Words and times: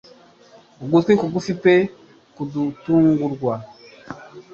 ugutwi 0.83 1.13
kugufi 1.21 1.53
pe 1.63 1.75
kudutungurwa. 2.35 3.53